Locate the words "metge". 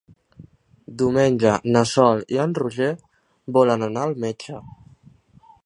4.25-4.59